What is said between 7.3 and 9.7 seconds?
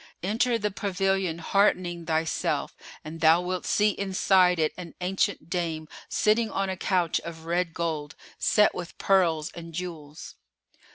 red gold set with pearls